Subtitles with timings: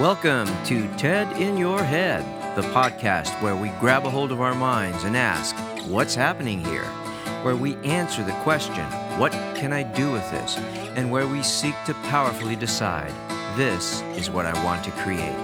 [0.00, 2.24] Welcome to TED in Your Head,
[2.56, 5.54] the podcast where we grab a hold of our minds and ask,
[5.86, 6.86] What's happening here?
[7.42, 8.86] Where we answer the question,
[9.18, 10.56] What can I do with this?
[10.96, 13.12] And where we seek to powerfully decide,
[13.58, 15.36] This is what I want to create.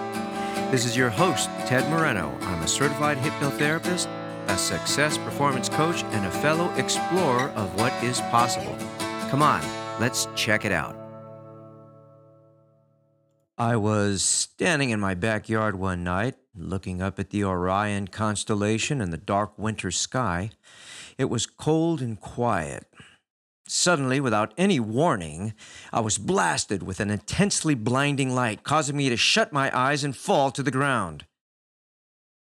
[0.71, 2.35] This is your host, Ted Moreno.
[2.41, 4.09] I'm a certified hypnotherapist,
[4.49, 8.75] a success performance coach, and a fellow explorer of what is possible.
[9.29, 9.61] Come on,
[10.01, 11.08] let's check it out.
[13.61, 19.13] I was standing in my backyard one night, looking up at the Orion constellation and
[19.13, 20.51] the dark winter sky.
[21.19, 22.87] It was cold and quiet.
[23.67, 25.55] Suddenly, without any warning,
[25.93, 30.17] I was blasted with an intensely blinding light, causing me to shut my eyes and
[30.17, 31.27] fall to the ground.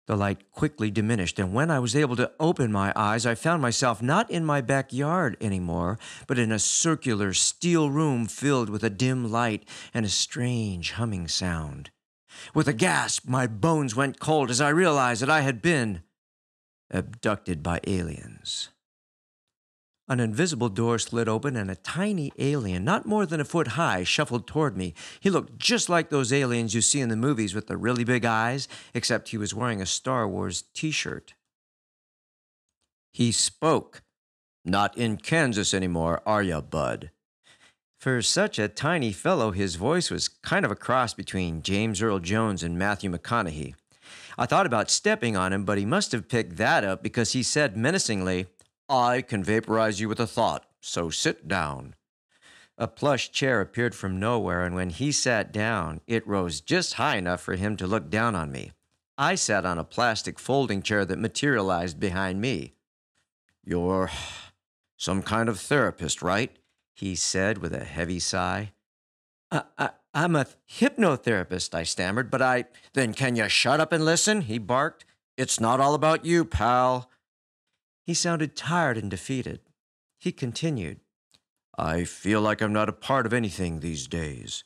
[0.08, 3.62] The light quickly diminished, and when I was able to open my eyes, I found
[3.62, 8.90] myself not in my backyard anymore, but in a circular steel room filled with a
[8.90, 11.92] dim light and a strange humming sound.
[12.54, 16.04] With a gasp, my bones went cold as I realized that I had been
[16.90, 18.70] abducted by aliens.
[20.10, 24.06] An invisible door slid open, and a tiny alien, not more than a foot high,
[24.06, 24.94] shuffled toward me.
[25.20, 28.24] He looked just like those aliens you see in the movies with the really big
[28.24, 31.34] eyes, except he was wearing a Star Wars t shirt.
[33.12, 34.02] He spoke.
[34.64, 37.12] Not in Kansas anymore, are ya, bud?
[38.00, 42.20] For such a tiny fellow, his voice was kind of a cross between James Earl
[42.20, 43.74] Jones and Matthew McConaughey.
[44.38, 47.44] I thought about stepping on him, but he must have picked that up because he
[47.44, 48.46] said menacingly,
[48.90, 51.96] I can vaporize you with a thought, so sit down.
[52.78, 57.18] A plush chair appeared from nowhere, and when he sat down, it rose just high
[57.18, 58.72] enough for him to look down on me.
[59.18, 62.74] I sat on a plastic folding chair that materialized behind me.
[63.64, 64.12] You're
[64.96, 66.56] some kind of therapist, right?
[66.98, 68.72] he said with a heavy sigh.
[69.52, 72.66] I, I, I'm a hypnotherapist, I stammered, but I.
[72.94, 74.42] Then can you shut up and listen?
[74.42, 75.06] he barked.
[75.38, 77.10] It's not all about you, pal.
[78.08, 79.60] He sounded tired and defeated.
[80.18, 81.02] He continued,
[81.78, 84.64] I feel like I'm not a part of anything these days.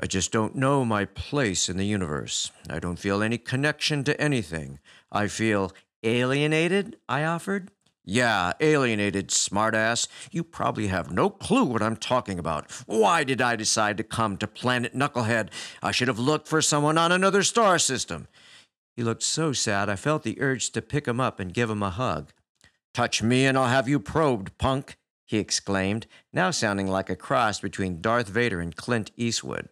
[0.00, 2.50] I just don't know my place in the universe.
[2.68, 4.80] I don't feel any connection to anything.
[5.12, 5.70] I feel
[6.02, 7.70] alienated, I offered.
[8.04, 10.08] Yeah, alienated, smartass.
[10.32, 12.68] You probably have no clue what I'm talking about.
[12.86, 15.50] Why did I decide to come to Planet Knucklehead?
[15.80, 18.26] I should have looked for someone on another star system.
[18.96, 21.82] He looked so sad I felt the urge to pick him up and give him
[21.84, 22.32] a hug.
[22.94, 24.96] Touch me and I'll have you probed, punk,
[25.26, 29.68] he exclaimed, now sounding like a cross between Darth Vader and Clint Eastwood.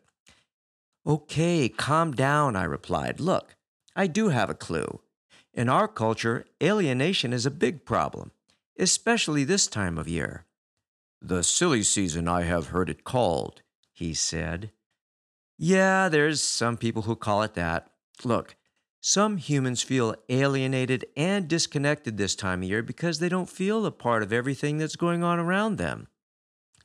[1.06, 3.20] Okay, calm down, I replied.
[3.20, 3.54] Look,
[3.94, 5.00] I do have a clue.
[5.54, 8.32] In our culture, alienation is a big problem,
[8.78, 10.46] especially this time of year.
[11.20, 13.62] The silly season, I have heard it called,
[13.92, 14.72] he said.
[15.58, 17.90] Yeah, there's some people who call it that.
[18.24, 18.56] Look,
[19.04, 23.90] some humans feel alienated and disconnected this time of year because they don't feel a
[23.90, 26.06] part of everything that's going on around them.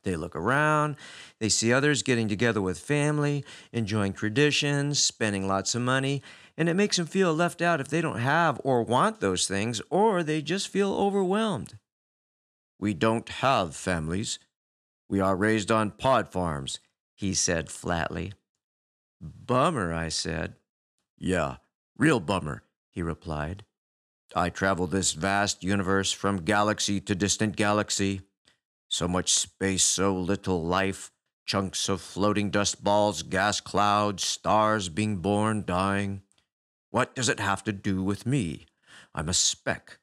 [0.02, 0.96] They look around,
[1.40, 6.24] they see others getting together with family, enjoying traditions, spending lots of money,
[6.58, 9.80] and it makes them feel left out if they don't have or want those things,
[9.92, 11.78] or they just feel overwhelmed.
[12.80, 14.40] We don't have families.
[15.08, 16.80] We are raised on pod farms,
[17.16, 18.34] he said flatly.
[19.22, 20.56] Bummer, I said.
[21.20, 21.58] Yeah,
[21.98, 23.66] Real bummer, he replied.
[24.36, 28.22] I travel this vast universe from galaxy to distant galaxy.
[28.88, 31.12] So much space, so little life,
[31.48, 36.22] chunks of floating dust balls, gas clouds, stars being born, dying.
[36.92, 38.68] What does it have to do with me?
[39.16, 39.98] I'm a speck.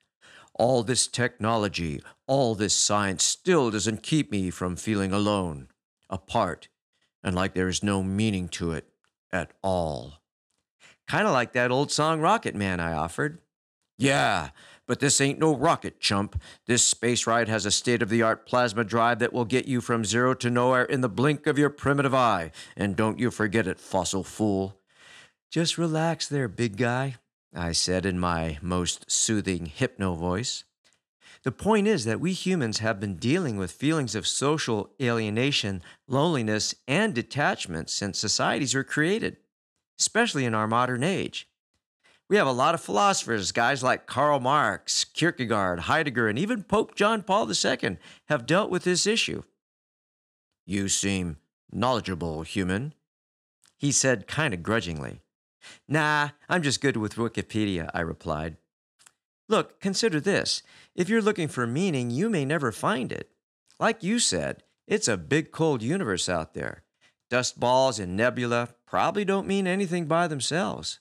[0.54, 5.69] All this technology, all this science still doesn't keep me from feeling alone,
[6.10, 6.66] apart,
[7.22, 8.88] and like there is no meaning to it
[9.33, 10.23] at all.
[11.06, 13.38] Kind of like that old song Rocket Man I offered.
[13.98, 14.50] Yeah,
[14.87, 16.41] but this ain't no rocket, chump.
[16.66, 19.80] This space ride has a state of the art plasma drive that will get you
[19.80, 22.51] from zero to nowhere in the blink of your primitive eye.
[22.77, 24.78] And don't you forget it, fossil fool.
[25.51, 27.16] Just relax there, big guy,
[27.54, 30.65] I said in my most soothing hypno voice.
[31.45, 36.74] The point is that we humans have been dealing with feelings of social alienation, loneliness,
[36.89, 39.36] and detachment since societies were created
[39.98, 41.48] especially in our modern age.
[42.28, 46.94] We have a lot of philosophers, guys like Karl Marx, Kierkegaard, Heidegger, and even Pope
[46.94, 49.42] John Paul II have dealt with this issue.
[50.64, 51.36] You seem
[51.70, 52.94] knowledgeable, human,
[53.76, 55.20] he said kind of grudgingly.
[55.86, 58.56] Nah, I'm just good with Wikipedia, I replied.
[59.48, 60.62] Look, consider this.
[60.94, 63.30] If you're looking for meaning, you may never find it.
[63.78, 66.82] Like you said, it's a big cold universe out there.
[67.28, 71.00] Dust balls and nebula, probably don't mean anything by themselves.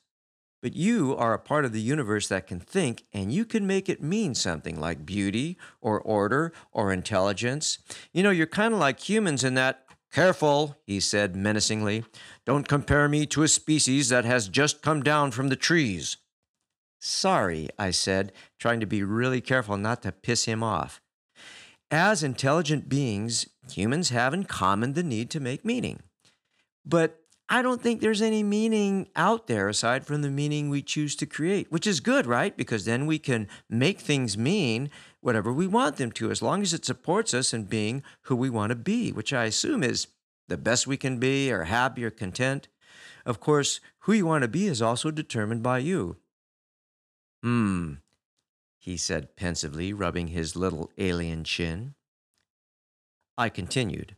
[0.64, 3.88] But you are a part of the universe that can think, and you can make
[3.88, 7.78] it mean something like beauty or order or intelligence.
[8.12, 9.86] You know, you're kind of like humans in that.
[10.12, 12.04] Careful, he said menacingly.
[12.48, 16.18] Don't compare me to a species that has just come down from the trees.
[17.00, 21.00] Sorry, I said, trying to be really careful not to piss him off.
[21.92, 26.02] As intelligent beings, humans have in common the need to make meaning.
[26.84, 27.20] But
[27.54, 31.28] I don't think there's any meaning out there aside from the meaning we choose to
[31.28, 32.58] create, which is good, right?
[32.58, 34.90] Because then we can make things mean
[35.22, 38.50] whatever we want them to, as long as it supports us in being who we
[38.50, 40.08] want to be, which I assume is
[40.48, 42.70] the best we can be, or happy or content.
[43.24, 46.18] Of course, who you want to be is also determined by you.
[47.44, 47.94] Hmm,
[48.80, 51.94] he said pensively, rubbing his little alien chin.
[53.38, 54.16] I continued.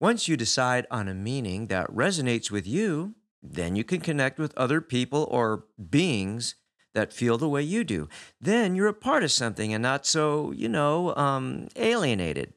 [0.00, 4.56] Once you decide on a meaning that resonates with you, then you can connect with
[4.56, 6.54] other people or beings
[6.94, 8.08] that feel the way you do.
[8.40, 12.54] Then you're a part of something and not so, you know, um, alienated.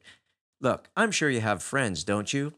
[0.60, 2.54] Look, I'm sure you have friends, don't you?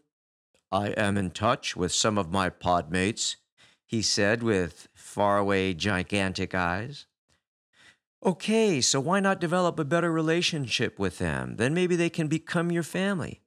[0.71, 3.37] I am in touch with some of my podmates,
[3.87, 7.07] he said with faraway, gigantic eyes.
[8.25, 11.57] Okay, so why not develop a better relationship with them?
[11.57, 13.44] Then maybe they can become your family.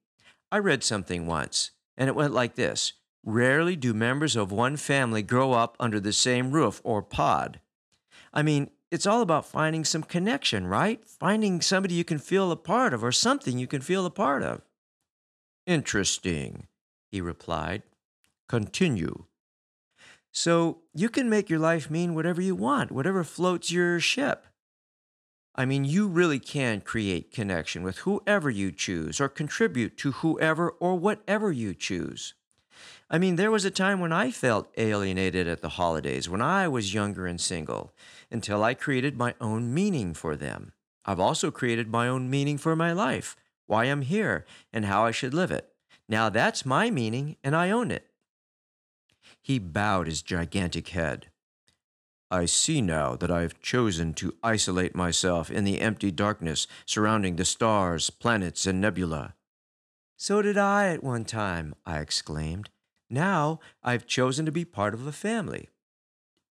[0.52, 5.22] I read something once, and it went like this Rarely do members of one family
[5.22, 7.60] grow up under the same roof or pod.
[8.34, 11.06] I mean, it's all about finding some connection, right?
[11.06, 14.44] Finding somebody you can feel a part of or something you can feel a part
[14.44, 14.62] of.
[15.66, 16.68] Interesting,
[17.12, 17.84] he replied.
[18.48, 19.26] Continue.
[20.32, 24.48] So you can make your life mean whatever you want, whatever floats your ship.
[25.60, 30.70] I mean, you really can create connection with whoever you choose or contribute to whoever
[30.70, 32.36] or whatever you choose.
[33.10, 36.68] I mean, there was a time when I felt alienated at the holidays, when I
[36.68, 37.92] was younger and single,
[38.30, 40.74] until I created my own meaning for them.
[41.06, 45.12] I've also created my own meaning for my life, why I'm here, and how I
[45.12, 45.70] should live it.
[46.08, 48.08] Now that's my meaning, and I own it.
[49.42, 51.28] He bowed his gigantic head.
[52.30, 57.38] I see now that I have chosen to isolate myself in the empty darkness surrounding
[57.38, 59.36] the stars, planets, and nebula.
[60.18, 62.70] So did I at one time, I exclaimed.
[63.10, 65.70] Now I've chosen to be part of a family.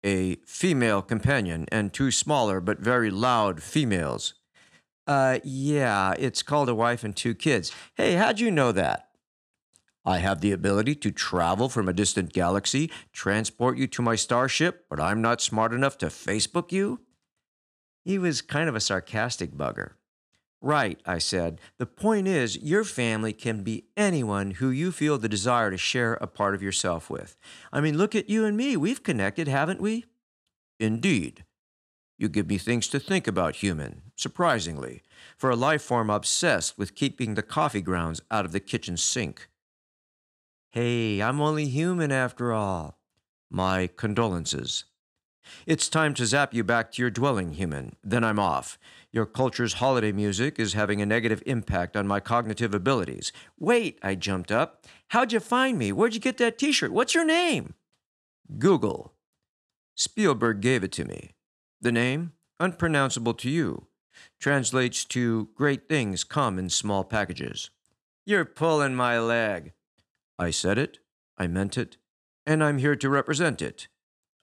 [0.06, 4.36] A female companion and two smaller but very loud females.
[5.08, 7.72] Uh, yeah, it's called a wife and two kids.
[7.96, 9.05] Hey, how'd you know that?
[10.06, 14.86] I have the ability to travel from a distant galaxy, transport you to my starship,
[14.90, 17.02] but I'm not smart enough to Facebook you?
[18.04, 19.94] He was kind of a sarcastic bugger.
[20.62, 21.60] Right, I said.
[21.78, 26.14] The point is, your family can be anyone who you feel the desire to share
[26.16, 27.36] a part of yourself with.
[27.74, 28.78] I mean, look at you and me.
[28.78, 30.06] We've connected, haven't we?
[30.80, 31.46] Indeed.
[32.18, 35.04] You give me things to think about, human, surprisingly,
[35.38, 39.50] for a life form obsessed with keeping the coffee grounds out of the kitchen sink.
[40.76, 43.00] Hey, I'm only human after all.
[43.50, 44.84] My condolences.
[45.66, 47.96] It's time to zap you back to your dwelling, human.
[48.04, 48.78] Then I'm off.
[49.10, 53.32] Your culture's holiday music is having a negative impact on my cognitive abilities.
[53.58, 54.84] Wait, I jumped up.
[55.12, 55.94] How'd you find me?
[55.94, 56.92] Where'd you get that t shirt?
[56.92, 57.76] What's your name?
[58.60, 59.14] Google.
[59.96, 61.36] Spielberg gave it to me.
[61.80, 62.34] The name?
[62.60, 63.88] Unpronounceable to you.
[64.42, 67.70] Translates to Great things come in small packages.
[68.26, 69.72] You're pulling my leg.
[70.38, 71.00] I said it,
[71.38, 71.98] I meant it,
[72.46, 73.88] and I'm here to represent it.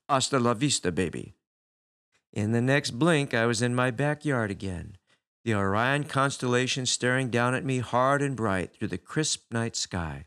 [0.08, 1.34] Hasta la vista, baby.
[2.32, 4.96] In the next blink, I was in my backyard again,
[5.44, 10.26] the Orion constellation staring down at me hard and bright through the crisp night sky.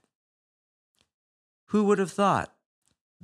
[1.67, 2.53] Who would have thought?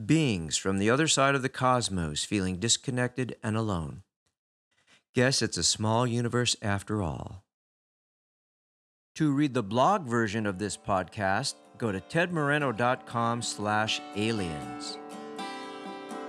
[0.03, 4.03] Beings from the other side of the cosmos feeling disconnected and alone.
[5.13, 7.43] Guess it's a small universe after all.
[9.15, 14.99] To read the blog version of this podcast, go to tedmoreno.com slash aliens.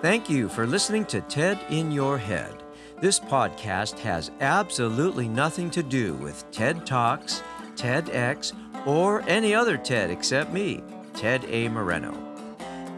[0.00, 2.62] Thank you for listening to TED in Your Head.
[3.00, 7.42] This podcast has absolutely nothing to do with TED Talks,
[7.76, 8.52] TEDx,
[8.86, 10.82] or any other TED except me,
[11.14, 11.68] Ted A.
[11.68, 12.16] Moreno.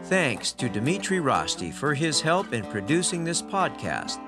[0.05, 4.21] Thanks to Dimitri Rosti for his help in producing this podcast.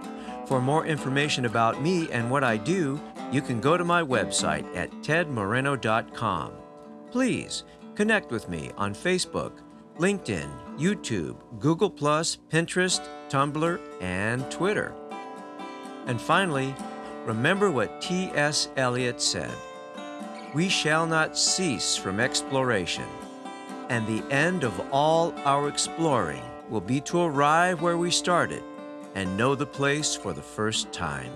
[0.47, 2.99] For more information about me and what I do,
[3.31, 6.51] you can go to my website at tedmoreno.com.
[7.11, 7.63] Please
[7.97, 9.53] connect with me on Facebook,
[9.97, 14.93] LinkedIn, YouTube, Google, Pinterest, Tumblr, and Twitter.
[16.05, 16.75] And finally,
[17.25, 18.69] remember what T.S.
[18.77, 19.51] Eliot said
[20.53, 23.07] We shall not cease from exploration
[23.89, 28.61] And the end of all our exploring will be to arrive where we started
[29.15, 31.31] and know the place for the first time.